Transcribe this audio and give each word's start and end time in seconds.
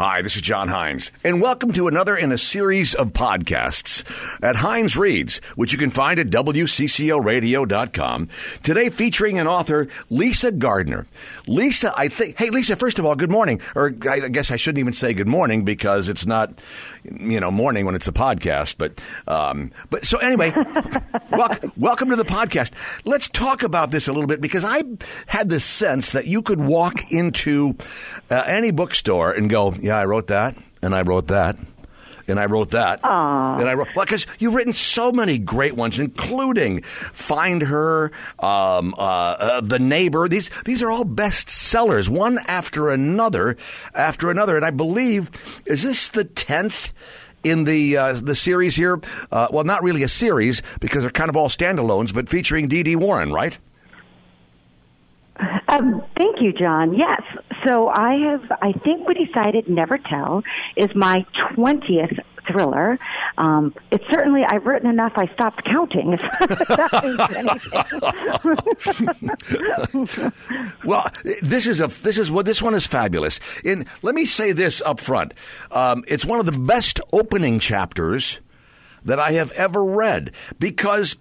Hi, 0.00 0.22
this 0.22 0.34
is 0.34 0.40
John 0.40 0.68
Hines, 0.68 1.12
and 1.22 1.42
welcome 1.42 1.74
to 1.74 1.86
another 1.86 2.16
in 2.16 2.32
a 2.32 2.38
series 2.38 2.94
of 2.94 3.12
podcasts 3.12 4.02
at 4.42 4.56
Hines 4.56 4.96
Reads, 4.96 5.42
which 5.56 5.74
you 5.74 5.78
can 5.78 5.90
find 5.90 6.18
at 6.18 6.30
WCCORadio.com. 6.30 8.28
Today 8.62 8.88
featuring 8.88 9.38
an 9.38 9.46
author, 9.46 9.88
Lisa 10.08 10.52
Gardner. 10.52 11.06
Lisa, 11.46 11.92
I 11.94 12.08
think, 12.08 12.38
hey, 12.38 12.48
Lisa, 12.48 12.76
first 12.76 12.98
of 12.98 13.04
all, 13.04 13.14
good 13.14 13.30
morning. 13.30 13.60
Or 13.74 13.94
I 14.08 14.20
guess 14.30 14.50
I 14.50 14.56
shouldn't 14.56 14.78
even 14.78 14.94
say 14.94 15.12
good 15.12 15.28
morning 15.28 15.66
because 15.66 16.08
it's 16.08 16.24
not, 16.24 16.58
you 17.04 17.38
know, 17.38 17.50
morning 17.50 17.84
when 17.84 17.94
it's 17.94 18.08
a 18.08 18.12
podcast. 18.12 18.76
But, 18.78 18.98
um, 19.28 19.70
but 19.90 20.06
so 20.06 20.16
anyway, 20.16 20.54
welcome, 21.30 21.72
welcome 21.76 22.08
to 22.08 22.16
the 22.16 22.24
podcast. 22.24 22.72
Let's 23.04 23.28
talk 23.28 23.62
about 23.62 23.90
this 23.90 24.08
a 24.08 24.14
little 24.14 24.28
bit 24.28 24.40
because 24.40 24.64
I 24.64 24.82
had 25.26 25.50
this 25.50 25.66
sense 25.66 26.12
that 26.12 26.26
you 26.26 26.40
could 26.40 26.58
walk 26.58 27.12
into 27.12 27.76
uh, 28.30 28.44
any 28.46 28.70
bookstore 28.70 29.32
and 29.32 29.50
go, 29.50 29.74
yeah, 29.74 29.89
I 29.98 30.04
wrote 30.04 30.28
that, 30.28 30.56
and 30.82 30.94
I 30.94 31.02
wrote 31.02 31.28
that, 31.28 31.56
and 32.28 32.38
I 32.38 32.46
wrote 32.46 32.70
that, 32.70 33.02
Aww. 33.02 33.60
and 33.60 33.68
I 33.68 33.74
wrote 33.74 33.88
well 33.94 34.04
because 34.04 34.26
you've 34.38 34.54
written 34.54 34.72
so 34.72 35.10
many 35.12 35.38
great 35.38 35.74
ones, 35.74 35.98
including 35.98 36.82
"Find 36.82 37.62
Her," 37.62 38.12
um, 38.38 38.94
uh, 38.96 39.00
uh, 39.00 39.60
"The 39.60 39.78
Neighbor." 39.78 40.28
These 40.28 40.50
these 40.64 40.82
are 40.82 40.90
all 40.90 41.04
bestsellers, 41.04 42.08
one 42.08 42.38
after 42.46 42.88
another, 42.88 43.56
after 43.94 44.30
another, 44.30 44.56
and 44.56 44.64
I 44.64 44.70
believe 44.70 45.30
is 45.66 45.82
this 45.82 46.08
the 46.08 46.24
tenth 46.24 46.92
in 47.42 47.64
the 47.64 47.96
uh, 47.96 48.12
the 48.14 48.34
series 48.34 48.76
here? 48.76 49.00
Uh, 49.32 49.48
well, 49.50 49.64
not 49.64 49.82
really 49.82 50.02
a 50.02 50.08
series 50.08 50.62
because 50.80 51.02
they're 51.02 51.10
kind 51.10 51.30
of 51.30 51.36
all 51.36 51.48
standalones, 51.48 52.12
but 52.14 52.28
featuring 52.28 52.68
D. 52.68 52.82
D. 52.82 52.96
Warren, 52.96 53.32
right? 53.32 53.58
Um, 55.68 56.02
thank 56.18 56.42
you, 56.42 56.52
John. 56.52 56.94
Yes. 56.94 57.22
So 57.66 57.88
I 57.88 58.14
have, 58.30 58.52
I 58.62 58.72
think 58.72 59.06
we 59.06 59.14
decided 59.14 59.68
Never 59.68 59.98
Tell 59.98 60.42
is 60.76 60.88
my 60.94 61.26
20th 61.56 62.20
thriller. 62.50 62.98
Um, 63.38 63.74
it's 63.90 64.04
certainly, 64.10 64.42
I've 64.48 64.64
written 64.64 64.88
enough, 64.88 65.12
I 65.16 65.26
stopped 65.34 65.64
counting. 65.64 66.18
Well, 70.84 71.06
this 71.42 71.66
is 71.66 71.80
a 71.80 71.88
this 71.88 72.18
is 72.18 72.30
what 72.30 72.46
this 72.46 72.62
one 72.62 72.74
is 72.74 72.86
fabulous. 72.86 73.40
And 73.64 73.86
let 74.02 74.14
me 74.14 74.24
say 74.24 74.52
this 74.52 74.80
up 74.82 75.00
front: 75.00 75.34
um, 75.70 76.04
it's 76.08 76.24
one 76.24 76.40
of 76.40 76.46
the 76.46 76.52
best 76.52 77.00
opening 77.12 77.58
chapters 77.58 78.40
that 79.04 79.18
I 79.18 79.32
have 79.32 79.52
ever 79.52 79.84
read 79.84 80.32
because 80.58 81.16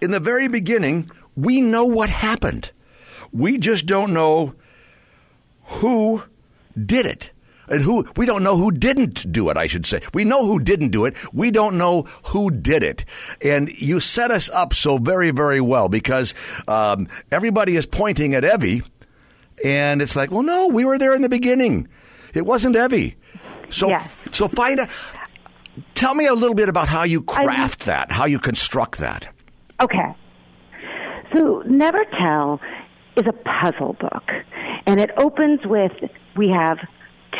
in 0.00 0.10
the 0.10 0.20
very 0.20 0.48
beginning 0.48 1.08
we 1.36 1.60
know 1.60 1.84
what 1.84 2.10
happened. 2.10 2.70
We 3.32 3.58
just 3.58 3.86
don't 3.86 4.12
know 4.12 4.54
who 5.80 6.22
did 6.86 7.06
it. 7.06 7.32
And 7.68 7.80
who 7.80 8.04
we 8.16 8.26
don't 8.26 8.42
know 8.42 8.56
who 8.56 8.70
didn't 8.70 9.30
do 9.32 9.48
it, 9.48 9.56
I 9.56 9.66
should 9.66 9.86
say. 9.86 10.00
We 10.12 10.24
know 10.24 10.44
who 10.44 10.58
didn't 10.58 10.88
do 10.90 11.04
it. 11.04 11.14
We 11.32 11.50
don't 11.50 11.78
know 11.78 12.02
who 12.24 12.50
did 12.50 12.82
it. 12.82 13.04
And 13.40 13.70
you 13.80 14.00
set 14.00 14.30
us 14.30 14.50
up 14.50 14.74
so 14.74 14.98
very, 14.98 15.30
very 15.30 15.60
well 15.60 15.88
because 15.88 16.34
um, 16.68 17.06
everybody 17.30 17.76
is 17.76 17.86
pointing 17.86 18.34
at 18.34 18.44
Evie, 18.44 18.82
and 19.64 20.02
it's 20.02 20.16
like, 20.16 20.30
well, 20.30 20.42
no, 20.42 20.66
we 20.68 20.84
were 20.84 20.98
there 20.98 21.14
in 21.14 21.22
the 21.22 21.28
beginning. 21.28 21.88
It 22.34 22.44
wasn't 22.44 22.76
Evie. 22.76 23.16
So, 23.70 23.88
Yes. 23.88 24.28
so 24.32 24.48
find 24.48 24.80
out. 24.80 24.90
Tell 25.94 26.14
me 26.14 26.26
a 26.26 26.34
little 26.34 26.56
bit 26.56 26.68
about 26.68 26.88
how 26.88 27.04
you 27.04 27.22
craft 27.22 27.86
that, 27.86 28.10
how 28.12 28.26
you 28.26 28.38
construct 28.38 28.98
that. 28.98 29.28
Okay. 29.80 30.14
So 31.34 31.62
Never 31.66 32.04
Tell 32.18 32.60
is 33.16 33.24
a 33.26 33.32
puzzle 33.32 33.94
book, 33.94 34.28
and 34.86 35.00
it 35.00 35.10
opens 35.16 35.60
with 35.64 35.92
we 36.36 36.48
have 36.48 36.78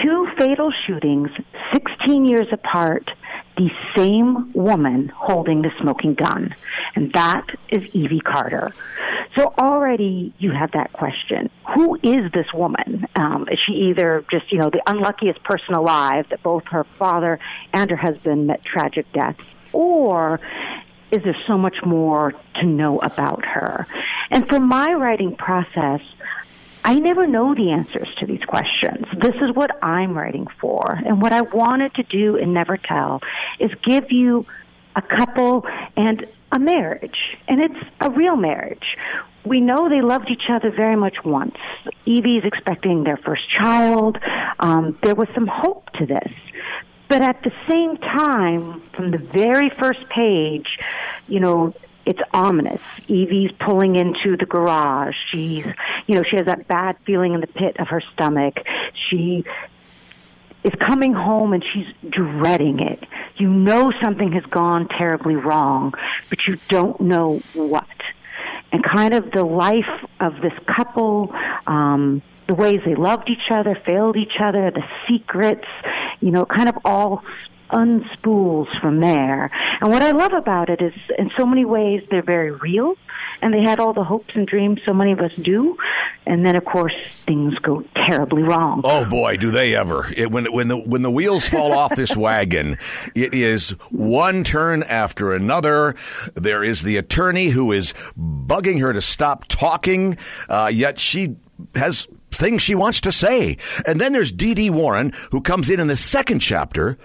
two 0.03 0.29
fatal 0.39 0.73
shootings 0.87 1.31
16 1.73 2.25
years 2.25 2.47
apart, 2.53 3.11
the 3.57 3.71
same 3.97 4.53
woman 4.53 5.09
holding 5.15 5.63
the 5.63 5.71
smoking 5.81 6.15
gun, 6.15 6.55
and 6.95 7.13
that 7.13 7.47
is 7.69 7.83
Evie 7.93 8.21
Carter. 8.21 8.73
So 9.37 9.53
already 9.59 10.33
you 10.39 10.53
have 10.53 10.73
that 10.73 10.93
question. 10.93 11.51
Who 11.75 11.97
is 11.97 12.31
this 12.33 12.47
woman? 12.55 13.07
Um, 13.17 13.47
is 13.51 13.59
she 13.67 13.91
either 13.91 14.25
just, 14.31 14.51
you 14.53 14.59
know, 14.59 14.71
the 14.71 14.83
unluckiest 14.87 15.43
person 15.43 15.75
alive 15.75 16.27
that 16.31 16.43
both 16.43 16.65
her 16.71 16.85
father 16.99 17.39
and 17.73 17.91
her 17.91 17.97
husband 17.97 18.47
met 18.47 18.65
tragic 18.65 19.11
deaths, 19.13 19.41
or 19.73 20.41
is 21.11 21.23
there 21.25 21.37
so 21.47 21.59
much 21.59 21.77
more 21.85 22.33
to 22.61 22.67
know 22.67 22.99
about 22.99 23.45
her? 23.45 23.87
And 24.31 24.49
for 24.49 24.61
my 24.61 24.93
writing 24.93 25.37
process, 25.37 26.01
I 26.85 26.95
never 26.95 27.27
know 27.27 27.55
the 27.55 27.71
answers 27.71 28.09
to 28.19 28.27
these 28.27 28.43
questions. 28.47 29.07
This 29.21 29.37
is 29.37 29.55
what 29.55 29.71
I'm 29.83 30.17
writing 30.17 30.47
for. 30.61 31.01
And 31.07 31.23
what 31.23 31.33
I 31.33 31.43
wanted 31.43 31.95
to 31.95 32.03
do 32.03 32.37
in 32.37 32.53
Never 32.53 32.77
Tell 32.77 33.21
is 33.61 33.71
give 33.85 34.11
you 34.11 34.47
a 34.97 35.03
couple 35.03 35.65
and 35.97 36.27
a 36.51 36.59
marriage. 36.59 37.17
And 37.49 37.65
it's 37.65 37.89
a 38.01 38.11
real 38.11 38.37
marriage. 38.37 38.97
We 39.45 39.61
know 39.61 39.89
they 39.89 40.03
loved 40.03 40.31
each 40.31 40.51
other 40.51 40.71
very 40.71 40.97
much 40.97 41.17
once. 41.25 41.57
Evie's 42.07 42.45
expecting 42.45 43.05
their 43.05 43.17
first 43.17 43.43
child. 43.51 44.19
Um, 44.59 44.99
there 45.03 45.15
was 45.15 45.29
some 45.35 45.47
hope 45.47 45.91
to 45.95 46.07
this. 46.07 46.33
But 47.09 47.23
at 47.23 47.43
the 47.43 47.53
same 47.71 47.97
time, 47.97 48.83
from 48.95 49.11
the 49.11 49.19
very 49.19 49.71
first 49.79 50.09
page, 50.09 50.79
you 51.29 51.41
know, 51.41 51.75
it's 52.05 52.21
ominous. 52.33 52.81
Evie's 53.09 53.51
pulling 53.61 53.97
into 53.97 54.37
the 54.37 54.47
garage. 54.47 55.15
She's, 55.31 55.65
you 56.07 56.15
know, 56.15 56.23
she 56.29 56.37
has 56.37 56.47
that 56.47 56.67
bad 56.69 56.97
feeling 57.07 57.35
in 57.35 57.41
the 57.41 57.47
pit 57.47 57.77
of 57.79 57.89
her 57.89 58.03
stomach. 58.13 58.57
She 59.09 59.45
is 60.65 60.73
coming 60.81 61.13
home 61.13 61.53
and 61.53 61.65
she's 61.73 61.87
dreading 62.11 62.81
it. 62.81 63.05
You 63.37 63.49
know 63.49 63.93
something 64.03 64.33
has 64.33 64.45
gone 64.45 64.89
terribly 64.89 65.37
wrong, 65.37 65.95
but 66.29 66.39
you 66.47 66.59
don't 66.69 67.01
know 67.01 67.41
what. 67.55 67.87
And 68.71 68.83
kind 68.85 69.15
of 69.15 69.31
the 69.33 69.45
life 69.45 70.07
of 70.21 70.41
this 70.41 70.53
couple, 70.67 71.35
um, 71.67 72.23
the 72.49 72.55
ways 72.55 72.81
they 72.85 72.95
loved 72.95 73.29
each 73.29 73.51
other, 73.51 73.79
failed 73.87 74.17
each 74.17 74.41
other, 74.41 74.71
the 74.71 74.85
secrets, 75.09 75.67
you 76.21 76.31
know, 76.31 76.47
kind 76.47 76.69
of 76.69 76.79
all 76.85 77.23
unspools 77.73 78.69
from 78.81 79.01
there. 79.01 79.51
And 79.81 79.91
what 79.91 80.03
I 80.03 80.13
love 80.13 80.33
about 80.33 80.69
it 80.69 80.81
is, 80.81 80.93
in 81.19 81.31
so 81.37 81.47
many 81.47 81.65
ways, 81.65 82.03
they're 82.11 82.23
very 82.23 82.51
real, 82.53 82.95
and 83.41 83.53
they 83.53 83.63
had 83.63 83.81
all 83.81 83.93
the 83.93 84.05
hopes 84.05 84.31
and 84.35 84.47
dreams 84.47 84.81
so 84.87 84.93
many 84.93 85.13
of 85.13 85.21
us 85.21 85.33
do. 85.43 85.77
And 86.25 86.47
then, 86.47 86.55
of 86.55 86.65
course, 86.65 86.95
things 87.27 87.55
go 87.59 87.83
terribly 88.07 88.43
wrong. 88.43 88.83
Oh 88.85 89.05
boy, 89.05 89.37
do 89.37 89.51
they 89.51 89.75
ever! 89.75 90.13
It, 90.17 90.31
when 90.31 90.53
when 90.53 90.69
the 90.69 90.77
when 90.77 91.03
the 91.03 91.11
wheels 91.11 91.49
fall 91.49 91.73
off 91.73 91.97
this 91.97 92.17
wagon, 92.17 92.79
it 93.15 93.35
is 93.35 93.71
one 93.91 94.45
turn 94.45 94.85
after 94.85 95.33
another. 95.33 95.97
There 96.35 96.63
is 96.63 96.83
the 96.83 96.97
attorney 96.97 97.49
who 97.49 97.73
is 97.73 97.93
bugging 98.17 98.81
her 98.81 98.93
to 98.93 99.01
stop 99.01 99.47
talking, 99.49 100.17
uh, 100.49 100.71
yet 100.73 101.01
she 101.01 101.37
has 101.75 102.07
things 102.35 102.63
she 102.63 102.75
wants 102.75 103.01
to 103.03 103.13
say. 103.13 103.57
And 103.87 104.01
then 104.01 104.13
there's 104.13 104.33
Dee 104.33 104.71
Warren, 104.71 105.13
who 105.31 105.41
comes 105.41 105.71
in 105.71 105.81
in 105.81 105.87
the 105.87 105.97
second 105.97 106.41
chapter, 106.41 106.99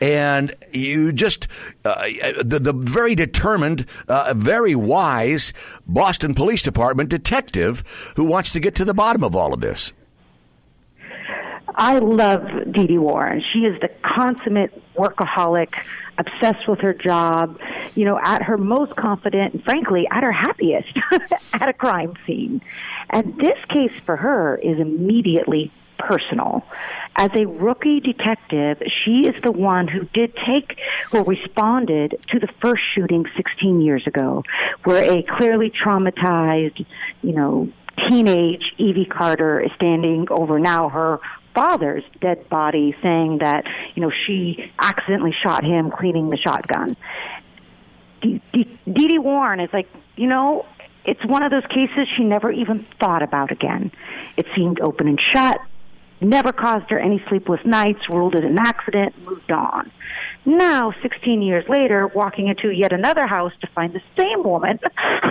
and 0.00 0.54
you 0.72 1.12
just 1.12 1.48
uh, 1.84 2.06
the 2.42 2.58
the 2.58 2.72
very 2.72 3.14
determined, 3.14 3.86
uh, 4.08 4.32
very 4.36 4.74
wise 4.74 5.52
Boston 5.86 6.34
Police 6.34 6.62
Department 6.62 7.08
detective 7.10 7.84
who 8.16 8.24
wants 8.24 8.52
to 8.52 8.60
get 8.60 8.74
to 8.76 8.84
the 8.84 8.94
bottom 8.94 9.22
of 9.24 9.36
all 9.36 9.52
of 9.52 9.60
this. 9.60 9.92
I 11.76 11.98
love 11.98 12.46
D. 12.72 12.86
D. 12.86 12.98
Warren. 12.98 13.42
She 13.52 13.60
is 13.60 13.80
the 13.80 13.90
consummate 14.02 14.72
workaholic, 14.94 15.68
obsessed 16.18 16.68
with 16.68 16.80
her 16.80 16.92
job, 16.92 17.58
you 17.94 18.04
know, 18.04 18.18
at 18.22 18.42
her 18.42 18.56
most 18.56 18.94
confident 18.96 19.54
and 19.54 19.64
frankly 19.64 20.06
at 20.10 20.22
her 20.22 20.32
happiest 20.32 20.88
at 21.52 21.68
a 21.68 21.72
crime 21.72 22.14
scene. 22.26 22.60
And 23.10 23.36
this 23.38 23.58
case 23.68 23.92
for 24.04 24.16
her 24.16 24.56
is 24.56 24.78
immediately 24.78 25.70
personal. 25.98 26.64
As 27.16 27.30
a 27.36 27.46
rookie 27.46 28.00
detective, 28.00 28.82
she 29.04 29.26
is 29.26 29.34
the 29.42 29.52
one 29.52 29.86
who 29.88 30.04
did 30.14 30.34
take 30.46 30.78
or 31.12 31.22
responded 31.24 32.18
to 32.28 32.38
the 32.38 32.48
first 32.60 32.82
shooting 32.94 33.26
16 33.36 33.80
years 33.80 34.06
ago, 34.06 34.42
where 34.84 35.18
a 35.18 35.22
clearly 35.22 35.70
traumatized, 35.70 36.86
you 37.22 37.32
know, 37.32 37.70
teenage 38.08 38.72
Evie 38.78 39.04
Carter 39.04 39.60
is 39.60 39.70
standing 39.76 40.26
over 40.30 40.58
now 40.58 40.88
her 40.88 41.20
father's 41.54 42.04
dead 42.20 42.48
body 42.48 42.94
saying 43.02 43.38
that 43.38 43.64
you 43.94 44.02
know, 44.02 44.10
she 44.26 44.72
accidentally 44.78 45.34
shot 45.42 45.64
him 45.64 45.90
cleaning 45.90 46.30
the 46.30 46.36
shotgun. 46.36 46.96
D. 48.20 48.40
D. 48.52 49.18
Warren 49.18 49.60
is 49.60 49.70
like, 49.72 49.88
you 50.16 50.26
know, 50.26 50.66
it's 51.04 51.24
one 51.24 51.42
of 51.42 51.50
those 51.50 51.66
cases 51.66 52.06
she 52.16 52.24
never 52.24 52.50
even 52.50 52.86
thought 52.98 53.22
about 53.22 53.50
again. 53.50 53.90
It 54.36 54.46
seemed 54.54 54.80
open 54.80 55.08
and 55.08 55.20
shut, 55.32 55.60
never 56.20 56.52
caused 56.52 56.90
her 56.90 56.98
any 56.98 57.22
sleepless 57.28 57.60
nights, 57.64 58.00
ruled 58.08 58.34
it 58.34 58.44
an 58.44 58.58
accident, 58.58 59.14
moved 59.24 59.50
on. 59.50 59.90
Now, 60.44 60.92
16 61.02 61.42
years 61.42 61.68
later, 61.68 62.06
walking 62.08 62.48
into 62.48 62.70
yet 62.70 62.92
another 62.92 63.26
house 63.26 63.52
to 63.60 63.66
find 63.68 63.92
the 63.92 64.02
same 64.18 64.42
woman, 64.42 64.78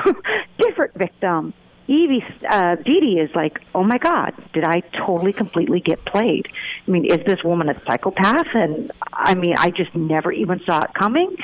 different 0.58 0.94
victim. 0.96 1.54
Evie, 1.88 2.24
uh, 2.48 2.76
D. 2.76 3.00
D. 3.00 3.20
is 3.20 3.34
like, 3.34 3.62
oh 3.74 3.84
my 3.84 3.98
God, 3.98 4.34
did 4.54 4.64
I 4.64 4.82
totally, 5.06 5.34
completely 5.34 5.80
get 5.80 6.06
played? 6.06 6.48
I 6.88 6.92
mean, 6.92 7.06
is 7.06 7.26
this 7.26 7.44
woman 7.44 7.68
a 7.68 7.82
psychopath? 7.84 8.46
And 8.54 8.92
I 9.12 9.34
mean, 9.34 9.56
I 9.58 9.72
just 9.72 9.96
never 9.96 10.32
even 10.32 10.62
saw 10.68 10.84
it 10.84 10.94
coming. 10.94 11.36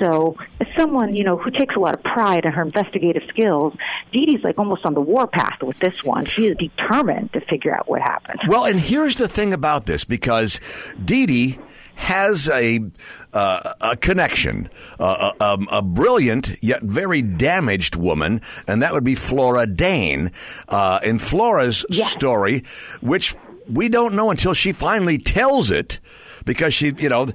So, 0.00 0.36
as 0.60 0.66
someone, 0.78 1.14
you 1.14 1.24
know, 1.24 1.36
who 1.36 1.50
takes 1.50 1.76
a 1.76 1.78
lot 1.78 1.94
of 1.94 2.02
pride 2.02 2.46
in 2.46 2.52
her 2.52 2.62
investigative 2.62 3.22
skills, 3.28 3.74
D. 4.12 4.26
D.'s 4.26 4.42
like 4.42 4.58
almost 4.58 4.84
on 4.86 4.94
the 4.94 5.00
warpath 5.00 5.62
with 5.62 5.78
this 5.78 5.94
one. 6.02 6.24
She 6.24 6.46
is 6.46 6.56
determined 6.56 7.32
to 7.34 7.40
figure 7.42 7.74
out 7.74 7.88
what 7.88 8.00
happened. 8.00 8.40
Well, 8.48 8.64
and 8.64 8.80
here's 8.80 9.16
the 9.16 9.28
thing 9.28 9.52
about 9.52 9.86
this 9.86 10.04
because 10.04 10.58
D. 11.04 11.26
D. 11.26 11.58
has 11.96 12.48
a 12.48 12.80
uh, 13.34 13.74
a 13.80 13.96
connection, 13.96 14.70
uh, 14.98 15.32
a, 15.38 15.44
um, 15.44 15.68
a, 15.70 15.82
brilliant 15.82 16.56
yet 16.62 16.82
very 16.82 17.20
damaged 17.20 17.94
woman, 17.94 18.40
and 18.66 18.82
that 18.82 18.94
would 18.94 19.04
be 19.04 19.14
Flora 19.14 19.66
Dane. 19.66 20.32
Uh, 20.68 21.00
in 21.04 21.18
Flora's 21.18 21.84
story, 21.90 22.64
which 23.02 23.36
we 23.68 23.90
don't 23.90 24.14
know 24.14 24.30
until 24.30 24.54
she 24.54 24.72
finally 24.72 25.18
tells 25.18 25.70
it 25.70 26.00
because 26.44 26.74
she, 26.74 26.92
you 26.98 27.08
know, 27.08 27.26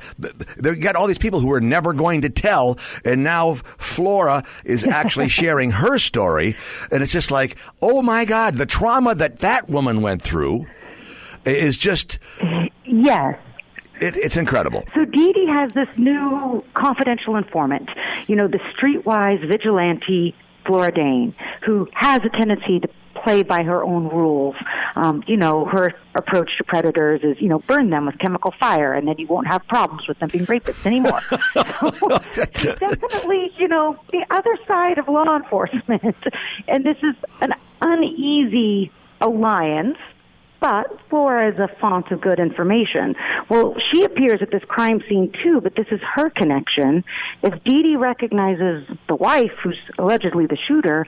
they 0.57 0.75
got 0.75 0.95
all 0.95 1.07
these 1.07 1.17
people 1.17 1.39
who 1.39 1.51
are 1.51 1.61
never 1.61 1.93
going 1.93 2.21
to 2.21 2.29
tell, 2.29 2.77
and 3.03 3.23
now 3.23 3.55
Flora 3.77 4.43
is 4.63 4.85
actually 4.85 5.29
sharing 5.41 5.71
her 5.71 5.97
story, 5.97 6.55
and 6.91 7.03
it's 7.03 7.11
just 7.11 7.31
like, 7.31 7.57
oh 7.81 8.01
my 8.01 8.25
God, 8.25 8.55
the 8.55 8.65
trauma 8.65 9.15
that 9.15 9.39
that 9.39 9.69
woman 9.69 10.01
went 10.01 10.21
through 10.21 10.65
is 11.45 11.77
just 11.77 12.19
yes. 12.85 13.39
It, 14.01 14.17
it's 14.17 14.35
incredible. 14.35 14.83
So 14.93 15.05
D. 15.05 15.31
D. 15.31 15.47
has 15.47 15.71
this 15.71 15.87
new 15.97 16.63
confidential 16.73 17.37
informant, 17.37 17.89
you 18.27 18.35
know, 18.35 18.47
the 18.47 18.59
streetwise 18.75 19.47
vigilante 19.47 20.35
Flora 20.65 20.91
Dane, 20.93 21.35
who 21.65 21.87
has 21.93 22.21
a 22.23 22.29
tendency 22.29 22.79
to 22.79 22.89
play 23.23 23.43
by 23.43 23.63
her 23.63 23.83
own 23.83 24.07
rules. 24.09 24.55
Um, 24.95 25.23
you 25.27 25.37
know, 25.37 25.65
her 25.65 25.93
approach 26.13 26.49
to 26.57 26.63
predators 26.63 27.21
is, 27.23 27.41
you 27.41 27.49
know, 27.49 27.59
burn 27.59 27.89
them 27.89 28.05
with 28.05 28.19
chemical 28.19 28.53
fire, 28.59 28.93
and 28.93 29.07
then 29.07 29.15
you 29.17 29.27
won't 29.27 29.47
have 29.47 29.65
problems 29.67 30.07
with 30.07 30.19
them 30.19 30.29
being 30.29 30.45
rapists 30.45 30.85
anymore. 30.85 31.21
so, 31.53 32.75
definitely, 32.75 33.51
you 33.57 33.67
know, 33.67 33.97
the 34.11 34.25
other 34.29 34.57
side 34.67 34.97
of 34.97 35.07
law 35.07 35.35
enforcement, 35.35 36.15
and 36.67 36.85
this 36.85 36.97
is 36.97 37.15
an 37.41 37.53
uneasy 37.81 38.91
alliance 39.21 39.97
but 40.65 40.97
Flora 41.11 41.53
is 41.53 41.59
a 41.59 41.67
font 41.79 42.09
of 42.09 42.21
good 42.21 42.39
information. 42.39 43.13
Well, 43.49 43.75
she 43.91 44.03
appears 44.03 44.41
at 44.41 44.49
this 44.49 44.63
crime 44.67 44.99
scene 45.07 45.31
too, 45.43 45.61
but 45.61 45.75
this 45.75 45.85
is 45.91 45.99
her 46.15 46.31
connection. 46.31 47.03
If 47.43 47.63
D. 47.63 47.83
D. 47.83 47.95
recognizes 47.97 48.87
the 49.07 49.15
wife, 49.15 49.51
who's 49.63 49.77
allegedly 49.99 50.47
the 50.47 50.57
shooter, 50.67 51.05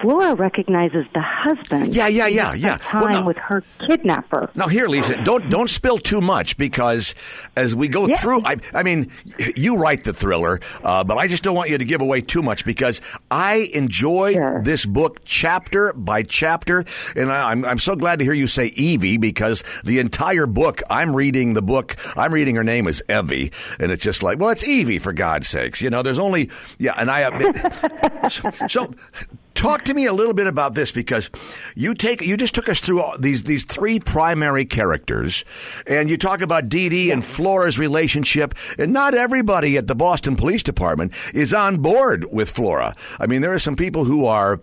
Flora 0.00 0.34
recognizes 0.34 1.06
the 1.12 1.20
husband. 1.20 1.94
Yeah, 1.94 2.08
yeah, 2.08 2.26
yeah, 2.26 2.54
yeah. 2.54 2.78
Time 2.78 3.02
well, 3.02 3.24
with 3.24 3.36
her 3.36 3.62
kidnapper. 3.86 4.50
Now, 4.54 4.66
here, 4.66 4.88
Lisa, 4.88 5.22
don't 5.24 5.50
don't 5.50 5.68
spill 5.68 5.98
too 5.98 6.20
much 6.20 6.56
because 6.56 7.14
as 7.56 7.74
we 7.74 7.88
go 7.88 8.06
yeah. 8.06 8.16
through, 8.16 8.42
I, 8.44 8.56
I 8.72 8.82
mean, 8.82 9.10
you 9.56 9.76
write 9.76 10.04
the 10.04 10.12
thriller, 10.14 10.60
uh, 10.82 11.04
but 11.04 11.18
I 11.18 11.26
just 11.26 11.42
don't 11.42 11.54
want 11.54 11.68
you 11.68 11.76
to 11.76 11.84
give 11.84 12.00
away 12.00 12.22
too 12.22 12.42
much 12.42 12.64
because 12.64 13.02
I 13.30 13.70
enjoyed 13.74 14.34
sure. 14.34 14.62
this 14.64 14.86
book 14.86 15.20
chapter 15.24 15.92
by 15.92 16.22
chapter, 16.22 16.84
and 17.14 17.30
I, 17.30 17.50
I'm 17.50 17.64
I'm 17.64 17.78
so 17.78 17.94
glad 17.94 18.20
to 18.20 18.24
hear 18.24 18.32
you 18.32 18.46
say 18.46 18.68
Evie 18.68 19.18
because 19.18 19.64
the 19.84 19.98
entire 19.98 20.46
book 20.46 20.82
I'm 20.88 21.14
reading 21.14 21.52
the 21.52 21.62
book 21.62 21.96
I'm 22.16 22.32
reading 22.32 22.56
her 22.56 22.64
name 22.64 22.86
is 22.86 23.02
Evie, 23.10 23.52
and 23.78 23.92
it's 23.92 24.02
just 24.02 24.22
like, 24.22 24.38
well, 24.38 24.50
it's 24.50 24.66
Evie 24.66 24.98
for 24.98 25.12
God's 25.12 25.48
sakes, 25.48 25.82
you 25.82 25.90
know. 25.90 26.02
There's 26.02 26.18
only 26.18 26.48
yeah, 26.78 26.94
and 26.96 27.10
I 27.10 27.20
so, 28.28 28.50
so 28.66 28.94
Talk 29.60 29.84
to 29.84 29.92
me 29.92 30.06
a 30.06 30.12
little 30.14 30.32
bit 30.32 30.46
about 30.46 30.74
this 30.74 30.90
because 30.90 31.28
you 31.74 31.94
take 31.94 32.22
you 32.22 32.38
just 32.38 32.54
took 32.54 32.66
us 32.66 32.80
through 32.80 33.04
these 33.18 33.42
these 33.42 33.62
three 33.62 34.00
primary 34.00 34.64
characters, 34.64 35.44
and 35.86 36.08
you 36.08 36.16
talk 36.16 36.40
about 36.40 36.70
D. 36.70 36.88
D. 36.88 37.10
and 37.10 37.22
Flora's 37.22 37.78
relationship, 37.78 38.54
and 38.78 38.90
not 38.90 39.12
everybody 39.12 39.76
at 39.76 39.86
the 39.86 39.94
Boston 39.94 40.34
Police 40.34 40.62
Department 40.62 41.12
is 41.34 41.52
on 41.52 41.82
board 41.82 42.32
with 42.32 42.48
Flora. 42.48 42.96
I 43.18 43.26
mean, 43.26 43.42
there 43.42 43.52
are 43.52 43.58
some 43.58 43.76
people 43.76 44.04
who 44.04 44.24
are 44.24 44.58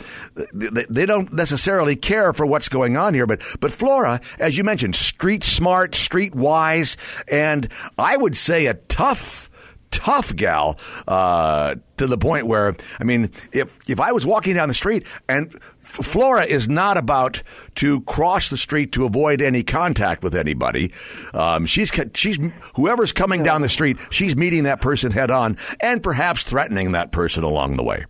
they 0.51 1.05
don't 1.05 1.31
necessarily 1.31 1.95
care 1.95 2.33
for 2.33 2.47
what's 2.47 2.67
going 2.67 2.97
on 2.97 3.13
here, 3.13 3.27
but 3.27 3.43
but 3.59 3.71
Flora, 3.71 4.19
as 4.39 4.57
you 4.57 4.63
mentioned, 4.63 4.95
street 4.95 5.43
smart, 5.43 5.93
street 5.93 6.33
wise, 6.33 6.97
and 7.27 7.69
I 7.99 8.17
would 8.17 8.35
say 8.35 8.65
a 8.65 8.73
tough 8.73 9.47
tough 9.91 10.35
gal 10.35 10.77
uh, 11.07 11.75
to 11.97 12.07
the 12.07 12.17
point 12.17 12.47
where 12.47 12.75
I 12.99 13.03
mean, 13.03 13.31
if 13.51 13.77
if 13.89 13.99
I 13.99 14.11
was 14.11 14.25
walking 14.25 14.55
down 14.55 14.67
the 14.67 14.75
street 14.75 15.05
and 15.27 15.55
Flora 15.79 16.45
is 16.45 16.67
not 16.67 16.97
about 16.97 17.41
to 17.75 18.01
cross 18.01 18.49
the 18.49 18.57
street 18.57 18.91
to 18.91 19.05
avoid 19.05 19.41
any 19.41 19.63
contact 19.63 20.23
with 20.23 20.35
anybody. 20.35 20.91
Um, 21.33 21.65
she's 21.65 21.91
she's 22.13 22.37
whoever's 22.75 23.13
coming 23.13 23.43
down 23.43 23.61
the 23.61 23.69
street, 23.69 23.97
she's 24.09 24.35
meeting 24.35 24.63
that 24.63 24.81
person 24.81 25.11
head 25.11 25.31
on 25.31 25.57
and 25.79 26.03
perhaps 26.03 26.43
threatening 26.43 26.91
that 26.91 27.11
person 27.11 27.43
along 27.43 27.77
the 27.77 27.83
way. 27.83 28.05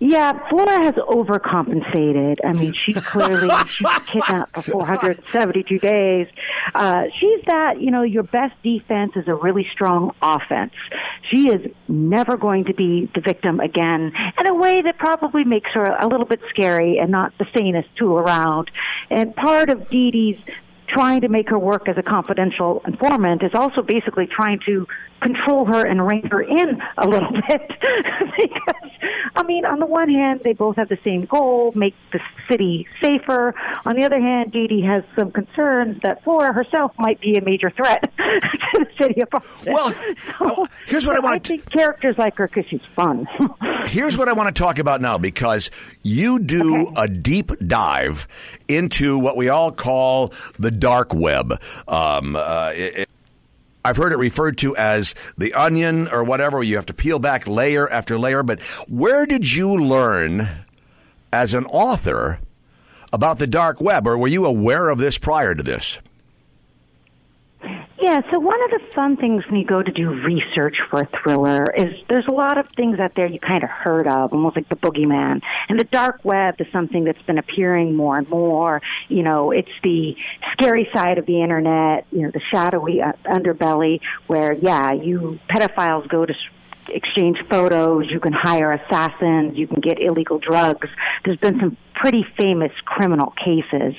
Yeah, 0.00 0.48
Flora 0.48 0.84
has 0.84 0.94
overcompensated. 0.94 2.36
I 2.44 2.52
mean, 2.52 2.72
she 2.72 2.92
clearly 2.94 3.54
she's 3.66 3.88
kidnapped 4.06 4.54
for 4.54 4.62
472 4.86 5.78
days. 5.78 6.28
Uh, 6.74 7.04
she's 7.18 7.40
that, 7.46 7.80
you 7.80 7.90
know, 7.90 8.02
your 8.02 8.22
best 8.22 8.54
defense 8.62 9.12
is 9.16 9.26
a 9.26 9.34
really 9.34 9.66
strong 9.72 10.14
offense. 10.22 10.72
She 11.30 11.48
is 11.48 11.70
never 11.88 12.36
going 12.36 12.66
to 12.66 12.74
be 12.74 13.10
the 13.14 13.20
victim 13.20 13.58
again 13.58 14.12
in 14.38 14.46
a 14.46 14.54
way 14.54 14.82
that 14.82 14.98
probably 14.98 15.44
makes 15.44 15.70
her 15.74 15.84
a 15.84 16.06
little 16.06 16.26
bit 16.26 16.40
scary 16.50 16.98
and 16.98 17.10
not 17.10 17.32
the 17.38 17.46
sanest 17.56 17.88
tool 17.96 18.18
around. 18.18 18.70
And 19.10 19.34
part 19.34 19.68
of 19.68 19.90
D. 19.90 20.10
D.'s 20.10 20.54
trying 20.88 21.20
to 21.20 21.28
make 21.28 21.48
her 21.50 21.58
work 21.58 21.88
as 21.88 21.96
a 21.98 22.02
confidential 22.02 22.82
informant 22.86 23.42
is 23.42 23.52
also 23.54 23.82
basically 23.82 24.26
trying 24.26 24.60
to 24.66 24.86
control 25.20 25.64
her 25.64 25.84
and 25.84 26.06
rein 26.06 26.26
her 26.30 26.42
in 26.42 26.80
a 26.96 27.06
little 27.06 27.30
bit. 27.48 27.72
Because 28.36 28.90
I 29.36 29.42
mean 29.42 29.64
on 29.64 29.80
the 29.80 29.86
one 29.86 30.08
hand 30.08 30.40
they 30.44 30.52
both 30.52 30.76
have 30.76 30.88
the 30.88 30.98
same 31.04 31.24
goal 31.26 31.72
make 31.74 31.94
the 32.12 32.20
city 32.48 32.86
safer. 33.02 33.54
On 33.84 33.96
the 33.96 34.04
other 34.04 34.20
hand 34.20 34.52
D. 34.52 34.66
D. 34.66 34.82
has 34.82 35.02
some 35.18 35.30
concerns 35.30 35.98
that 36.02 36.22
Flora 36.24 36.52
herself 36.52 36.92
might 36.98 37.20
be 37.20 37.36
a 37.36 37.42
major 37.42 37.70
threat 37.70 38.02
to 38.18 38.84
the 38.84 38.86
city 39.00 39.20
of 39.20 39.30
Boston. 39.30 39.72
Well 39.72 39.94
so, 40.38 40.66
here's 40.86 41.06
what 41.06 41.16
I 41.16 41.20
want 41.20 41.44
to 41.44 41.54
I 41.54 41.56
think 41.56 41.70
characters 41.70 42.16
like 42.18 42.36
her 42.36 42.46
because 42.46 42.66
she's 42.68 42.80
fun. 42.94 43.26
Here's 43.86 44.18
what 44.18 44.28
I 44.28 44.32
want 44.32 44.54
to 44.54 44.60
talk 44.60 44.78
about 44.78 45.00
now 45.00 45.18
because 45.18 45.70
you 46.02 46.40
do 46.40 46.88
okay. 46.88 46.92
a 46.96 47.08
deep 47.08 47.52
dive 47.66 48.26
into 48.66 49.18
what 49.18 49.36
we 49.36 49.48
all 49.48 49.72
call 49.72 50.32
the 50.58 50.70
dark 50.78 51.12
web 51.12 51.60
um, 51.86 52.36
uh, 52.36 52.70
it, 52.74 53.08
I've 53.84 53.96
heard 53.96 54.12
it 54.12 54.18
referred 54.18 54.58
to 54.58 54.76
as 54.76 55.14
the 55.38 55.54
onion 55.54 56.08
or 56.08 56.22
whatever. 56.22 56.62
You 56.62 56.76
have 56.76 56.84
to 56.86 56.92
peel 56.92 57.18
back 57.18 57.46
layer 57.46 57.88
after 57.88 58.18
layer. 58.18 58.42
But 58.42 58.60
where 58.86 59.24
did 59.24 59.50
you 59.50 59.74
learn 59.74 60.46
as 61.32 61.54
an 61.54 61.64
author 61.64 62.38
about 63.12 63.38
the 63.38 63.46
dark 63.46 63.80
web, 63.80 64.06
or 64.06 64.18
were 64.18 64.28
you 64.28 64.44
aware 64.44 64.90
of 64.90 64.98
this 64.98 65.16
prior 65.16 65.54
to 65.54 65.62
this? 65.62 65.98
Yeah, 68.00 68.20
so 68.30 68.38
one 68.38 68.62
of 68.62 68.70
the 68.70 68.80
fun 68.94 69.16
things 69.16 69.42
when 69.46 69.58
you 69.58 69.66
go 69.66 69.82
to 69.82 69.90
do 69.90 70.10
research 70.10 70.76
for 70.88 71.00
a 71.00 71.08
thriller 71.20 71.66
is 71.76 71.94
there's 72.08 72.26
a 72.28 72.32
lot 72.32 72.56
of 72.56 72.66
things 72.76 73.00
out 73.00 73.12
there 73.16 73.26
you 73.26 73.40
kind 73.40 73.64
of 73.64 73.70
heard 73.70 74.06
of, 74.06 74.32
almost 74.32 74.54
like 74.54 74.68
the 74.68 74.76
boogeyman. 74.76 75.40
And 75.68 75.80
the 75.80 75.84
dark 75.84 76.20
web 76.24 76.54
is 76.60 76.68
something 76.72 77.02
that's 77.02 77.20
been 77.22 77.38
appearing 77.38 77.96
more 77.96 78.16
and 78.16 78.28
more. 78.28 78.80
You 79.08 79.24
know, 79.24 79.50
it's 79.50 79.68
the 79.82 80.14
scary 80.52 80.88
side 80.94 81.18
of 81.18 81.26
the 81.26 81.42
internet, 81.42 82.06
you 82.12 82.22
know, 82.22 82.30
the 82.30 82.40
shadowy 82.52 83.02
uh, 83.02 83.14
underbelly 83.26 84.00
where, 84.28 84.52
yeah, 84.52 84.92
you 84.92 85.40
pedophiles 85.50 86.08
go 86.08 86.24
to 86.24 86.34
exchange 86.90 87.38
photos, 87.50 88.06
you 88.10 88.20
can 88.20 88.32
hire 88.32 88.72
assassins, 88.72 89.56
you 89.56 89.66
can 89.66 89.80
get 89.80 90.00
illegal 90.00 90.38
drugs. 90.38 90.88
There's 91.24 91.38
been 91.38 91.58
some 91.60 91.76
pretty 91.94 92.24
famous 92.38 92.72
criminal 92.84 93.32
cases. 93.44 93.94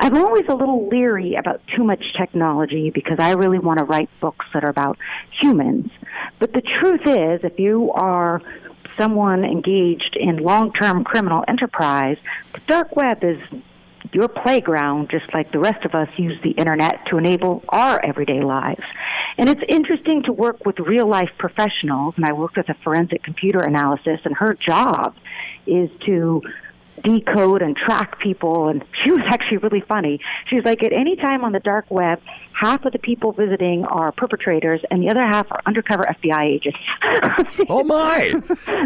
I'm 0.00 0.16
always 0.16 0.44
a 0.48 0.54
little 0.54 0.88
leery 0.88 1.34
about 1.34 1.60
too 1.76 1.84
much 1.84 2.02
technology 2.18 2.90
because 2.90 3.18
I 3.18 3.32
really 3.32 3.58
want 3.58 3.78
to 3.78 3.84
write 3.84 4.10
books 4.20 4.46
that 4.52 4.64
are 4.64 4.70
about 4.70 4.98
humans. 5.40 5.90
But 6.38 6.52
the 6.52 6.62
truth 6.80 7.02
is, 7.06 7.40
if 7.44 7.58
you 7.58 7.92
are 7.92 8.42
someone 8.98 9.44
engaged 9.44 10.16
in 10.18 10.38
long-term 10.38 11.04
criminal 11.04 11.44
enterprise, 11.46 12.16
the 12.54 12.60
dark 12.66 12.96
web 12.96 13.22
is 13.22 13.38
your 14.12 14.28
playground, 14.28 15.10
just 15.10 15.32
like 15.34 15.52
the 15.52 15.58
rest 15.58 15.84
of 15.84 15.94
us 15.94 16.08
use 16.16 16.38
the 16.42 16.52
internet 16.52 17.00
to 17.10 17.18
enable 17.18 17.62
our 17.68 18.02
everyday 18.04 18.40
lives. 18.40 18.82
And 19.38 19.48
it's 19.48 19.60
interesting 19.68 20.22
to 20.24 20.32
work 20.32 20.64
with 20.64 20.78
real 20.78 21.06
life 21.06 21.30
professionals. 21.38 22.14
And 22.16 22.24
I 22.24 22.32
worked 22.32 22.56
with 22.56 22.68
a 22.68 22.74
forensic 22.82 23.22
computer 23.22 23.60
analysis, 23.60 24.20
and 24.24 24.34
her 24.36 24.54
job 24.54 25.14
is 25.66 25.90
to 26.06 26.42
decode 27.06 27.62
and 27.62 27.76
track 27.76 28.18
people 28.20 28.68
and 28.68 28.84
she 29.04 29.10
was 29.12 29.22
actually 29.30 29.58
really 29.58 29.82
funny. 29.88 30.20
She's 30.50 30.64
like 30.64 30.82
at 30.82 30.92
any 30.92 31.16
time 31.16 31.44
on 31.44 31.52
the 31.52 31.60
dark 31.60 31.86
web 31.90 32.20
half 32.52 32.84
of 32.86 32.92
the 32.92 32.98
people 32.98 33.32
visiting 33.32 33.84
are 33.84 34.12
perpetrators 34.12 34.80
and 34.90 35.02
the 35.02 35.10
other 35.10 35.20
half 35.20 35.46
are 35.50 35.60
undercover 35.66 36.04
fbi 36.22 36.44
agents. 36.44 36.78
Oh 37.68 37.84
my. 37.84 38.34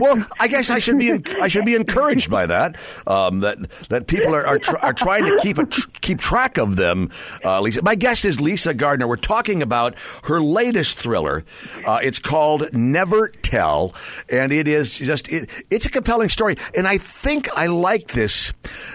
Well 0.01 0.27
i 0.39 0.49
guess 0.49 0.71
i 0.71 0.79
should 0.79 0.99
be 0.99 1.13
i 1.41 1.49
should 1.49 1.65
be 1.65 1.75
encouraged 1.75 2.31
by 2.31 2.47
that 2.47 2.77
um, 3.07 3.41
that 3.41 3.59
that 3.89 4.07
people 4.07 4.35
are 4.35 4.47
are, 4.47 4.59
tr- 4.59 4.77
are 4.79 4.93
trying 4.93 5.25
to 5.27 5.39
keep 5.43 5.59
a 5.59 5.67
tr- 5.67 5.89
keep 6.01 6.21
track 6.21 6.57
of 6.57 6.77
them 6.77 7.11
uh, 7.45 7.61
lisa. 7.61 7.83
My 7.83 7.95
guest 7.95 8.25
is 8.25 8.41
lisa 8.41 8.75
gardner. 8.75 9.07
We're 9.07 9.17
talking 9.17 9.63
about 9.63 9.97
her 10.25 10.41
latest 10.41 10.99
thriller. 10.99 11.45
Uh, 11.85 12.01
it's 12.03 12.19
called 12.19 12.73
never 12.73 13.29
tell 13.29 13.95
and 14.29 14.53
it 14.53 14.67
is 14.67 14.97
just 14.99 15.29
it, 15.29 15.49
it's 15.71 15.87
a 15.87 15.91
compelling 15.91 16.29
story 16.29 16.57
and 16.75 16.87
i 16.87 16.99
think 16.99 17.49
i 17.57 17.67
like 17.67 18.10
this 18.13 18.53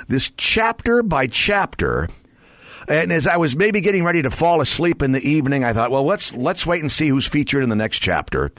this 0.08 0.32
chapter 0.38 1.04
by 1.04 1.28
chapter. 1.28 2.10
And 2.88 3.12
as 3.12 3.26
I 3.26 3.38
was 3.38 3.56
maybe 3.56 3.82
getting 3.82 4.04
ready 4.04 4.22
to 4.22 4.30
fall 4.30 4.62
asleep 4.62 5.02
in 5.02 5.12
the 5.12 5.28
evening, 5.28 5.64
I 5.64 5.74
thought, 5.74 5.90
well, 5.90 6.04
let's 6.06 6.34
let's 6.36 6.68
wait 6.68 6.82
and 6.82 6.92
see 6.92 7.08
who's 7.08 7.26
featured 7.28 7.64
in 7.64 7.70
the 7.70 7.76
next 7.76 7.98
chapter. 8.00 8.52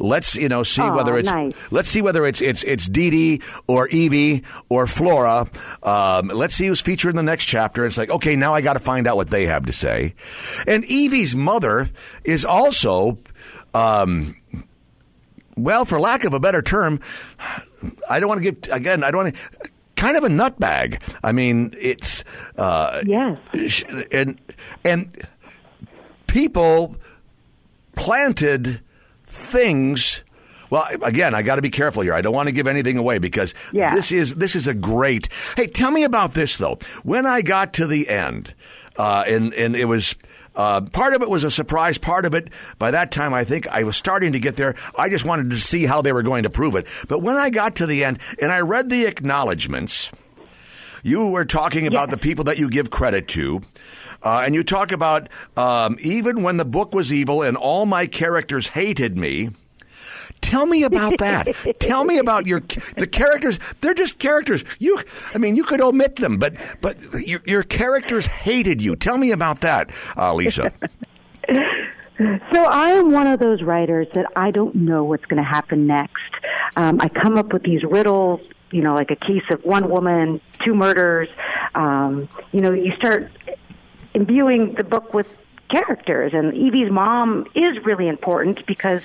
Let's 0.00 0.34
you 0.34 0.48
know 0.50 0.64
see 0.64 0.82
Oh, 0.82 0.94
whether 0.94 1.16
it's 1.16 1.30
nice. 1.30 1.54
let's 1.70 1.88
see 1.88 2.02
whether 2.02 2.26
it's 2.26 2.42
it's 2.42 2.62
it's 2.64 2.86
D. 2.88 3.08
D. 3.10 3.42
or 3.66 3.88
Evie 3.88 4.42
or 4.68 4.86
Flora. 4.86 5.48
Um, 5.82 6.28
let's 6.28 6.54
see 6.54 6.66
who's 6.66 6.80
featured 6.82 7.10
in 7.10 7.16
the 7.16 7.22
next 7.22 7.44
chapter. 7.46 7.86
It's 7.86 7.96
like 7.96 8.10
okay, 8.10 8.36
now 8.36 8.52
I 8.52 8.60
got 8.60 8.74
to 8.74 8.80
find 8.80 9.06
out 9.06 9.16
what 9.16 9.30
they 9.30 9.46
have 9.46 9.64
to 9.66 9.72
say. 9.72 10.14
And 10.66 10.84
Evie's 10.84 11.34
mother 11.34 11.88
is 12.24 12.44
also. 12.44 13.18
Um, 13.72 14.36
well, 15.56 15.84
for 15.84 16.00
lack 16.00 16.24
of 16.24 16.34
a 16.34 16.40
better 16.40 16.60
term, 16.62 16.98
I 18.10 18.18
don't 18.20 18.28
want 18.28 18.42
to 18.42 18.50
give 18.52 18.72
again. 18.72 19.02
I 19.04 19.10
don't 19.10 19.24
want 19.24 19.36
to. 19.36 19.70
Kind 20.04 20.18
of 20.18 20.24
a 20.24 20.28
nutbag. 20.28 21.00
I 21.22 21.32
mean, 21.32 21.72
it's 21.80 22.24
uh, 22.58 23.00
yes 23.06 23.38
and 24.12 24.38
and 24.84 25.16
people 26.26 26.96
planted 27.96 28.82
things. 29.26 30.22
Well, 30.68 30.86
again, 31.02 31.34
I 31.34 31.40
got 31.40 31.56
to 31.56 31.62
be 31.62 31.70
careful 31.70 32.02
here. 32.02 32.12
I 32.12 32.20
don't 32.20 32.34
want 32.34 32.50
to 32.50 32.54
give 32.54 32.66
anything 32.68 32.98
away 32.98 33.16
because 33.16 33.54
Yeah. 33.72 33.94
this 33.94 34.12
is 34.12 34.34
this 34.34 34.54
is 34.54 34.66
a 34.66 34.74
great. 34.74 35.30
Hey, 35.56 35.68
tell 35.68 35.90
me 35.90 36.04
about 36.04 36.34
this 36.34 36.56
though. 36.56 36.78
When 37.02 37.24
I 37.24 37.40
got 37.40 37.72
to 37.74 37.86
the 37.86 38.06
end, 38.10 38.52
uh, 38.98 39.24
and 39.26 39.54
and 39.54 39.74
it 39.74 39.86
was. 39.86 40.16
Uh, 40.56 40.82
part 40.82 41.14
of 41.14 41.22
it 41.22 41.28
was 41.28 41.42
a 41.44 41.50
surprise. 41.50 41.98
Part 41.98 42.24
of 42.24 42.34
it, 42.34 42.48
by 42.78 42.90
that 42.92 43.10
time, 43.10 43.34
I 43.34 43.42
think 43.44 43.66
I 43.68 43.82
was 43.84 43.96
starting 43.96 44.32
to 44.34 44.38
get 44.38 44.56
there. 44.56 44.76
I 44.96 45.08
just 45.08 45.24
wanted 45.24 45.50
to 45.50 45.58
see 45.60 45.84
how 45.84 46.00
they 46.02 46.12
were 46.12 46.22
going 46.22 46.44
to 46.44 46.50
prove 46.50 46.76
it. 46.76 46.86
But 47.08 47.20
when 47.22 47.36
I 47.36 47.50
got 47.50 47.76
to 47.76 47.86
the 47.86 48.04
end 48.04 48.18
and 48.40 48.52
I 48.52 48.60
read 48.60 48.88
the 48.88 49.04
acknowledgments, 49.06 50.10
you 51.02 51.26
were 51.28 51.44
talking 51.44 51.86
about 51.86 52.08
Yes. 52.08 52.10
the 52.12 52.18
people 52.18 52.44
that 52.44 52.58
you 52.58 52.70
give 52.70 52.90
credit 52.90 53.26
to. 53.28 53.62
Uh, 54.22 54.42
and 54.46 54.54
you 54.54 54.62
talk 54.64 54.90
about 54.92 55.28
um, 55.56 55.98
even 56.00 56.42
when 56.42 56.56
the 56.56 56.64
book 56.64 56.94
was 56.94 57.12
evil 57.12 57.42
and 57.42 57.56
all 57.56 57.84
my 57.84 58.06
characters 58.06 58.68
hated 58.68 59.16
me. 59.18 59.50
Tell 60.54 60.66
me 60.66 60.84
about 60.84 61.18
that. 61.18 61.48
Tell 61.80 62.04
me 62.04 62.18
about 62.18 62.46
your 62.46 62.62
the 62.96 63.08
characters. 63.08 63.58
They're 63.80 63.92
just 63.92 64.20
characters. 64.20 64.64
You, 64.78 65.02
I 65.34 65.38
mean, 65.38 65.56
you 65.56 65.64
could 65.64 65.80
omit 65.80 66.14
them, 66.14 66.38
but 66.38 66.54
but 66.80 66.96
your, 67.26 67.42
your 67.44 67.64
characters 67.64 68.26
hated 68.26 68.80
you. 68.80 68.94
Tell 68.94 69.18
me 69.18 69.32
about 69.32 69.62
that, 69.62 69.90
uh, 70.16 70.32
Lisa. 70.32 70.72
So 72.16 72.62
I 72.62 72.90
am 72.90 73.10
one 73.10 73.26
of 73.26 73.40
those 73.40 73.60
writers 73.64 74.06
that 74.14 74.26
I 74.36 74.52
don't 74.52 74.76
know 74.76 75.02
what's 75.02 75.24
going 75.24 75.42
to 75.42 75.48
happen 75.48 75.88
next. 75.88 76.32
Um, 76.76 77.00
I 77.00 77.08
come 77.08 77.36
up 77.36 77.52
with 77.52 77.64
these 77.64 77.82
riddles, 77.82 78.40
you 78.70 78.82
know, 78.82 78.94
like 78.94 79.10
a 79.10 79.16
case 79.16 79.42
of 79.50 79.60
one 79.64 79.90
woman, 79.90 80.40
two 80.64 80.76
murders. 80.76 81.28
Um, 81.74 82.28
you 82.52 82.60
know, 82.60 82.72
you 82.72 82.92
start 82.96 83.32
imbuing 84.14 84.74
the 84.74 84.84
book 84.84 85.12
with 85.12 85.26
characters, 85.74 86.32
and 86.32 86.52
Evie's 86.54 86.90
mom 86.90 87.46
is 87.54 87.84
really 87.84 88.08
important 88.08 88.64
because, 88.66 89.02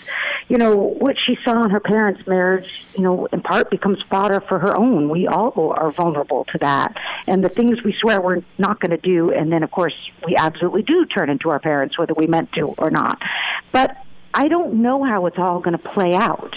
you 0.48 0.58
know, 0.58 0.76
what 0.76 1.16
she 1.26 1.38
saw 1.44 1.64
in 1.64 1.70
her 1.70 1.80
parents' 1.80 2.22
marriage, 2.28 2.70
you 2.96 3.04
know, 3.04 3.26
in 3.28 3.42
part 3.42 3.70
becomes 3.70 3.98
fodder 4.10 4.42
for 4.48 4.60
her 4.60 4.78
own. 4.78 5.10
We 5.10 5.28
all 5.28 5.72
are 5.72 5.92
vulnerable 5.92 6.46
to 6.52 6.58
that, 6.60 6.96
and 7.28 7.44
the 7.44 7.50
things 7.50 7.84
we 7.84 7.96
swear 8.00 8.22
we're 8.22 8.44
not 8.58 8.80
going 8.80 8.92
to 8.92 8.98
do, 8.98 9.32
and 9.32 9.52
then 9.52 9.64
of 9.64 9.72
course 9.72 9.96
we 10.26 10.36
absolutely 10.36 10.84
do 10.84 11.06
turn 11.06 11.30
into 11.30 11.50
our 11.50 11.60
parents, 11.60 11.98
whether 11.98 12.14
we 12.14 12.28
meant 12.28 12.52
to 12.54 12.68
or 12.78 12.92
not. 12.92 13.20
But 13.72 13.96
I 14.34 14.48
don't 14.48 14.82
know 14.82 15.04
how 15.04 15.26
it's 15.26 15.40
all 15.40 15.60
going 15.60 15.78
to 15.78 15.90
play 15.96 16.14
out. 16.14 16.54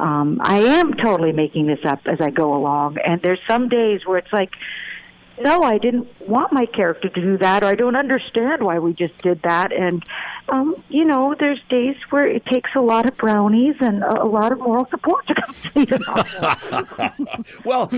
Um, 0.00 0.40
I 0.42 0.58
am 0.58 0.94
totally 0.94 1.32
making 1.32 1.66
this 1.66 1.78
up 1.84 2.00
as 2.06 2.20
I 2.20 2.30
go 2.30 2.54
along, 2.54 2.98
and 2.98 3.22
there's 3.22 3.40
some 3.48 3.68
days 3.68 4.00
where 4.04 4.18
it's 4.18 4.32
like, 4.32 4.50
no, 5.40 5.62
I 5.62 5.78
didn't 5.78 6.08
want 6.28 6.52
my 6.52 6.66
character 6.66 7.08
to 7.08 7.20
do 7.20 7.38
that, 7.38 7.62
or 7.62 7.66
I 7.66 7.74
don't 7.74 7.96
understand 7.96 8.62
why 8.62 8.78
we 8.78 8.92
just 8.92 9.16
did 9.18 9.42
that. 9.42 9.72
And, 9.72 10.04
um, 10.48 10.76
you 10.88 11.04
know, 11.04 11.34
there's 11.38 11.60
days 11.68 11.96
where 12.10 12.26
it 12.26 12.44
takes 12.46 12.70
a 12.76 12.80
lot 12.80 13.06
of 13.06 13.16
brownies 13.16 13.76
and 13.80 14.02
a, 14.02 14.22
a 14.22 14.26
lot 14.26 14.52
of 14.52 14.58
moral 14.58 14.86
support 14.90 15.26
to 15.28 15.34
complete 15.34 15.92
a 15.92 15.98
novel. 17.08 17.44
well, 17.64 17.90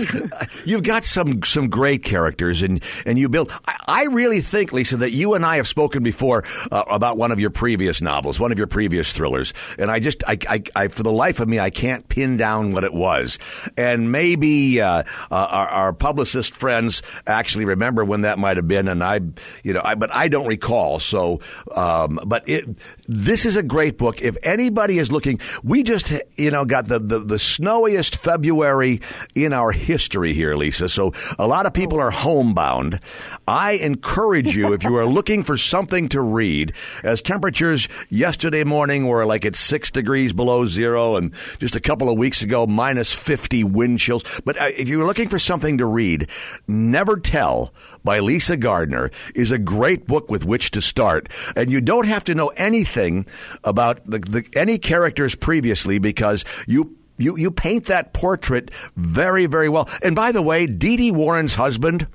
you've 0.65 0.83
got 0.83 1.05
some 1.05 1.43
some 1.43 1.69
great 1.69 2.03
characters, 2.03 2.61
and 2.61 2.83
and 3.05 3.19
you 3.19 3.29
build. 3.29 3.51
I, 3.67 3.75
I 3.87 4.03
really 4.05 4.41
think, 4.41 4.71
Lisa, 4.73 4.97
that 4.97 5.11
you 5.11 5.33
and 5.33 5.45
I 5.45 5.57
have 5.57 5.67
spoken 5.67 6.03
before 6.03 6.43
uh, 6.71 6.83
about 6.89 7.17
one 7.17 7.31
of 7.31 7.39
your 7.39 7.49
previous 7.49 8.01
novels, 8.01 8.39
one 8.39 8.51
of 8.51 8.57
your 8.57 8.67
previous 8.67 9.11
thrillers, 9.11 9.53
and 9.77 9.91
I 9.91 9.99
just, 9.99 10.23
I, 10.27 10.37
I, 10.49 10.63
I 10.75 10.87
for 10.87 11.03
the 11.03 11.11
life 11.11 11.39
of 11.39 11.47
me, 11.47 11.59
I 11.59 11.69
can't 11.69 12.07
pin 12.07 12.37
down 12.37 12.71
what 12.71 12.83
it 12.83 12.93
was, 12.93 13.37
and 13.77 14.11
maybe 14.11 14.81
uh, 14.81 15.03
uh, 15.31 15.35
our, 15.35 15.67
our 15.67 15.93
publicist 15.93 16.55
friends 16.55 17.01
actually 17.27 17.65
remember 17.65 18.03
when 18.05 18.21
that 18.21 18.39
might 18.39 18.57
have 18.57 18.67
been, 18.67 18.87
and 18.87 19.03
I, 19.03 19.21
you 19.63 19.73
know, 19.73 19.81
I, 19.83 19.95
but 19.95 20.13
I 20.13 20.27
don't 20.27 20.47
recall. 20.47 20.99
So, 20.99 21.39
um, 21.75 22.19
but 22.25 22.47
it, 22.47 22.65
this 23.07 23.45
is 23.45 23.55
a 23.55 23.63
great 23.63 23.97
book. 23.97 24.21
If 24.21 24.37
anybody 24.43 24.99
is 24.99 25.11
looking, 25.11 25.39
we 25.63 25.83
just, 25.83 26.11
you 26.35 26.51
know, 26.51 26.65
got 26.65 26.87
the, 26.87 26.99
the, 26.99 27.19
the 27.19 27.39
snowiest 27.39 28.17
February 28.17 29.01
in 29.33 29.53
our 29.53 29.71
history 29.71 30.33
here, 30.33 30.55
Lisa. 30.55 30.89
So 30.89 31.13
a 31.39 31.47
lot 31.47 31.65
of 31.65 31.73
people 31.73 31.99
are 31.99 32.11
homebound. 32.11 32.99
I 33.47 33.73
encourage 33.73 34.55
you, 34.55 34.73
if 34.73 34.83
you 34.83 34.95
are 34.97 35.05
looking 35.05 35.43
for 35.43 35.57
something 35.57 36.09
to 36.09 36.21
read, 36.21 36.73
as 37.03 37.21
temperatures 37.21 37.87
yesterday 38.09 38.63
morning 38.63 39.07
were 39.07 39.25
like 39.25 39.45
at 39.45 39.55
six 39.55 39.91
degrees 39.91 40.33
below 40.33 40.65
zero, 40.65 41.15
and 41.15 41.33
just 41.59 41.75
a 41.75 41.79
couple 41.79 42.09
of 42.09 42.17
weeks 42.17 42.41
ago, 42.41 42.67
minus 42.67 43.13
50 43.13 43.63
wind 43.63 43.99
chills. 43.99 44.23
But 44.43 44.59
uh, 44.61 44.71
if 44.75 44.87
you're 44.87 45.05
looking 45.05 45.29
for 45.29 45.39
something 45.39 45.77
to 45.77 45.85
read, 45.85 46.29
Never 46.67 47.14
Tell 47.23 47.73
by 48.03 48.19
Lisa 48.19 48.57
Gardner 48.57 49.11
is 49.33 49.51
a 49.51 49.57
great 49.57 50.07
book 50.07 50.29
with 50.29 50.45
which 50.45 50.71
to 50.71 50.81
start. 50.81 51.29
And 51.55 51.71
you 51.71 51.81
don't 51.81 52.07
have 52.07 52.23
to 52.25 52.35
know 52.35 52.49
anything 52.49 53.25
about 53.63 54.05
the, 54.05 54.19
the, 54.19 54.45
any 54.55 54.77
characters 54.77 55.35
previously 55.35 55.99
because 55.99 56.45
you 56.67 56.97
you 57.17 57.37
you 57.37 57.51
paint 57.51 57.85
that 57.85 58.13
portrait 58.13 58.71
very 58.95 59.45
very 59.45 59.69
well. 59.69 59.89
And 60.03 60.15
by 60.15 60.31
the 60.31 60.41
way, 60.41 60.67
D. 60.67 60.97
D. 60.97 61.11
Warren's 61.11 61.55
husband 61.55 62.07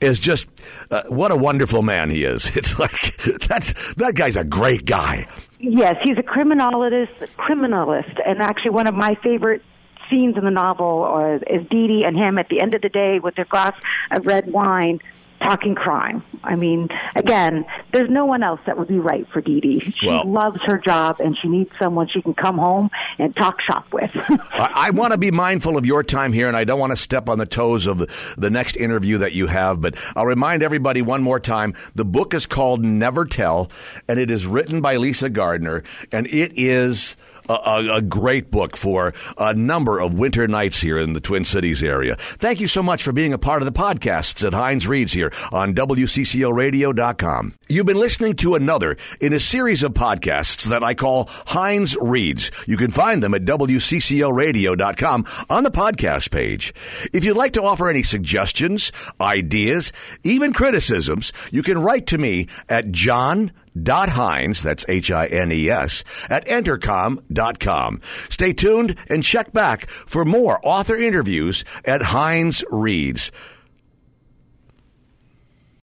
is 0.00 0.20
just 0.20 0.48
uh, 0.90 1.02
what 1.08 1.32
a 1.32 1.36
wonderful 1.36 1.82
man 1.82 2.10
he 2.10 2.24
is. 2.24 2.50
It's 2.56 2.78
like 2.78 3.16
that's 3.48 3.74
that 3.94 4.14
guy's 4.14 4.36
a 4.36 4.44
great 4.44 4.84
guy. 4.84 5.26
Yes, 5.58 5.96
he's 6.04 6.18
a 6.18 6.22
criminalist, 6.22 7.28
criminalist, 7.38 8.20
and 8.26 8.40
actually 8.40 8.72
one 8.72 8.86
of 8.86 8.94
my 8.94 9.16
favorite 9.22 9.62
scenes 10.10 10.36
in 10.36 10.44
the 10.44 10.50
novel 10.50 11.04
uh, 11.04 11.54
is 11.54 11.66
D. 11.68 11.86
D. 11.86 12.04
and 12.04 12.16
him 12.16 12.38
at 12.38 12.48
the 12.48 12.60
end 12.60 12.74
of 12.74 12.82
the 12.82 12.88
day 12.88 13.18
with 13.18 13.34
their 13.34 13.44
glass 13.46 13.74
of 14.10 14.26
red 14.26 14.50
wine 14.52 15.00
talking 15.38 15.74
crime. 15.74 16.24
I 16.42 16.56
mean, 16.56 16.88
again, 17.14 17.66
there's 17.92 18.08
no 18.08 18.24
one 18.24 18.42
else 18.42 18.58
that 18.64 18.78
would 18.78 18.88
be 18.88 18.98
right 18.98 19.28
for 19.28 19.42
Dee 19.42 19.60
Dee. 19.60 19.80
She 19.94 20.06
Well- 20.06 20.24
loves 20.24 20.58
her 20.64 20.78
job 20.78 21.20
and 21.20 21.36
she 21.36 21.48
needs 21.48 21.70
someone 21.78 22.08
she 22.08 22.22
can 22.22 22.32
come 22.32 22.56
home 22.56 22.88
and 23.18 23.36
talk 23.36 23.60
shop 23.60 23.86
with. 23.92 24.10
I, 24.14 24.72
I 24.74 24.90
want 24.90 25.12
to 25.12 25.18
be 25.18 25.30
mindful 25.30 25.76
of 25.76 25.84
your 25.84 26.02
time 26.02 26.32
here, 26.32 26.48
and 26.48 26.56
I 26.56 26.64
don't 26.64 26.80
want 26.80 26.92
to 26.92 26.96
step 26.96 27.28
on 27.28 27.36
the 27.36 27.44
toes 27.44 27.86
of 27.86 27.98
the, 27.98 28.10
the 28.38 28.48
next 28.48 28.76
interview 28.78 29.18
that 29.18 29.34
you 29.34 29.46
have. 29.46 29.82
But 29.82 29.96
I'll 30.16 30.24
remind 30.24 30.62
everybody 30.62 31.02
one 31.02 31.22
more 31.22 31.38
time 31.38 31.74
the 31.94 32.06
book 32.06 32.32
is 32.32 32.46
called 32.46 32.82
Never 32.82 33.26
Tell, 33.26 33.70
and 34.08 34.18
it 34.18 34.30
is 34.30 34.46
written 34.46 34.80
by 34.80 34.96
Lisa 34.96 35.28
Gardner, 35.28 35.84
and 36.12 36.26
it 36.28 36.52
is. 36.58 37.14
A, 37.48 37.96
a, 37.96 38.02
great 38.02 38.50
book 38.50 38.76
for 38.76 39.14
a 39.38 39.54
number 39.54 40.00
of 40.00 40.14
winter 40.14 40.48
nights 40.48 40.80
here 40.80 40.98
in 40.98 41.12
the 41.12 41.20
Twin 41.20 41.44
Cities 41.44 41.82
area. 41.82 42.16
Thank 42.18 42.60
you 42.60 42.66
so 42.66 42.82
much 42.82 43.02
for 43.02 43.12
being 43.12 43.32
a 43.32 43.38
part 43.38 43.62
of 43.62 43.66
the 43.66 43.78
podcasts 43.78 44.44
at 44.46 44.52
Hines 44.52 44.86
Reads 44.86 45.12
here 45.12 45.32
on 45.52 45.74
WCCORadio.com. 45.74 47.54
You've 47.68 47.86
been 47.86 47.98
listening 47.98 48.34
to 48.36 48.54
another 48.54 48.96
in 49.20 49.32
a 49.32 49.40
series 49.40 49.82
of 49.82 49.92
podcasts 49.94 50.64
that 50.64 50.82
I 50.82 50.94
call 50.94 51.28
Hines 51.46 51.96
Reads. 52.00 52.50
You 52.66 52.76
can 52.76 52.90
find 52.90 53.22
them 53.22 53.34
at 53.34 53.44
WCCORadio.com 53.44 55.26
on 55.48 55.64
the 55.64 55.70
podcast 55.70 56.30
page. 56.30 56.74
If 57.12 57.24
you'd 57.24 57.36
like 57.36 57.52
to 57.54 57.62
offer 57.62 57.88
any 57.88 58.02
suggestions, 58.02 58.92
ideas, 59.20 59.92
even 60.24 60.52
criticisms, 60.52 61.32
you 61.50 61.62
can 61.62 61.78
write 61.78 62.06
to 62.08 62.18
me 62.18 62.48
at 62.68 62.90
John 62.92 63.52
dot 63.82 64.10
Hines, 64.10 64.62
that's 64.62 64.84
H-I-N-E-S, 64.88 66.04
at 66.28 66.46
entercom.com. 66.46 68.00
Stay 68.28 68.52
tuned 68.52 68.96
and 69.08 69.22
check 69.22 69.52
back 69.52 69.88
for 69.88 70.24
more 70.24 70.60
author 70.62 70.96
interviews 70.96 71.64
at 71.84 72.02
Hines 72.02 72.64
Reads. 72.70 73.32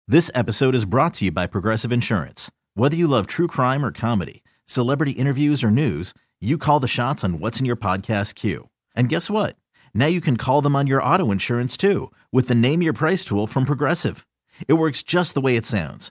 This 0.08 0.30
episode 0.34 0.74
is 0.74 0.84
brought 0.84 1.14
to 1.14 1.26
you 1.26 1.32
by 1.32 1.46
Progressive 1.46 1.92
Insurance. 1.92 2.50
Whether 2.74 2.96
you 2.96 3.06
love 3.06 3.26
true 3.28 3.46
crime 3.46 3.84
or 3.84 3.92
comedy, 3.92 4.42
celebrity 4.66 5.12
interviews 5.12 5.62
or 5.62 5.70
news, 5.70 6.14
you 6.40 6.58
call 6.58 6.80
the 6.80 6.88
shots 6.88 7.22
on 7.22 7.38
what's 7.38 7.60
in 7.60 7.66
your 7.66 7.76
podcast 7.76 8.34
queue. 8.34 8.70
And 8.96 9.08
guess 9.08 9.30
what? 9.30 9.54
Now 9.94 10.06
you 10.06 10.20
can 10.20 10.36
call 10.36 10.62
them 10.62 10.74
on 10.74 10.88
your 10.88 11.02
auto 11.02 11.30
insurance 11.30 11.76
too 11.76 12.10
with 12.32 12.48
the 12.48 12.54
Name 12.56 12.82
Your 12.82 12.92
Price 12.92 13.24
tool 13.24 13.46
from 13.46 13.64
Progressive. 13.64 14.26
It 14.66 14.74
works 14.74 15.02
just 15.04 15.34
the 15.34 15.40
way 15.40 15.54
it 15.54 15.64
sounds. 15.66 16.10